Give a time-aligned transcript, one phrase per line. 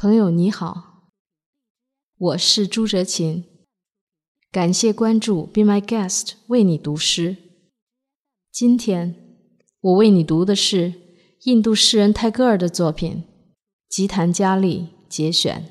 [0.00, 1.10] 朋友你好，
[2.18, 3.44] 我是朱哲琴，
[4.52, 7.36] 感谢关注 Be My Guest 为你读诗。
[8.52, 9.16] 今天
[9.80, 10.94] 我为你读的是
[11.46, 13.16] 印度诗人泰戈尔的作品
[13.88, 15.68] 《吉檀迦利》节选。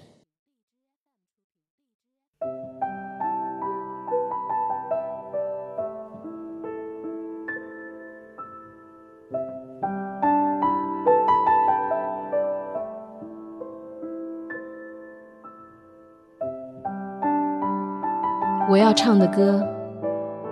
[18.69, 19.65] 我要唱的歌，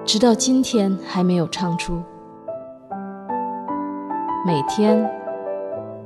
[0.05, 2.01] 直到今天还没有唱出。
[4.45, 5.05] 每天，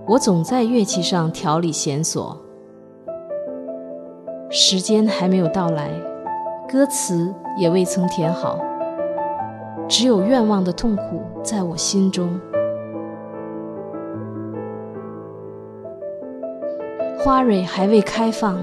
[0.07, 2.35] 我总在乐器上调理弦索。
[4.49, 5.91] 时间还没有到来，
[6.67, 8.57] 歌词也未曾填好，
[9.87, 12.27] 只有愿望的痛苦在我心中。
[17.19, 18.57] 花蕊还未开放，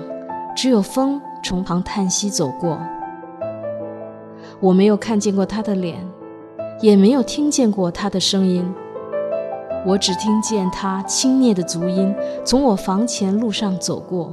[0.57, 2.77] 只有风从旁叹息走过。
[4.61, 5.99] 我没有看见过他的脸，
[6.81, 8.67] 也没有听见过他的声音，
[9.87, 14.33] 我只听见他轻蔑的足音从我房前路上走过。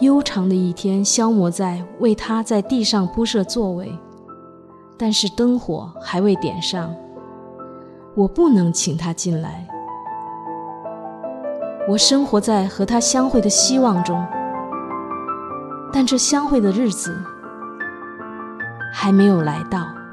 [0.00, 3.96] 悠长的一天消磨在为他在地上铺设座位，
[4.98, 6.92] 但是灯火还未点上，
[8.16, 9.66] 我不能请他进来。
[11.88, 14.20] 我生活在和他相会的希望中。
[15.94, 17.16] 但这相会的日子
[18.92, 20.03] 还没有来到。